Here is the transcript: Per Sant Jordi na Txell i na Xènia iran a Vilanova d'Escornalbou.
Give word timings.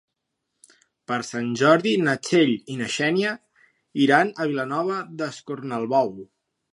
Per 1.09 1.17
Sant 1.27 1.49
Jordi 1.59 1.91
na 2.07 2.15
Txell 2.27 2.53
i 2.75 2.77
na 2.81 2.87
Xènia 2.93 3.33
iran 4.07 4.33
a 4.45 4.49
Vilanova 4.53 4.97
d'Escornalbou. 5.21 6.11